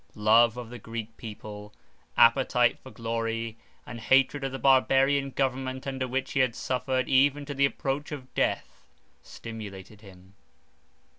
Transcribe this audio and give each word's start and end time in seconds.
Love 0.15 0.57
of 0.57 0.71
the 0.71 0.79
Greek 0.79 1.15
people, 1.15 1.71
appetite 2.17 2.79
for 2.79 2.89
glory, 2.89 3.55
and 3.85 3.99
hatred 4.01 4.43
of 4.43 4.51
the 4.51 4.57
barbarian 4.57 5.29
government 5.29 5.85
under 5.85 6.07
which 6.07 6.31
he 6.31 6.39
had 6.39 6.55
suffered 6.55 7.07
even 7.07 7.45
to 7.45 7.53
the 7.53 7.67
approach 7.67 8.11
of 8.11 8.33
death, 8.33 8.87
stimulated 9.21 10.01
him. 10.01 10.33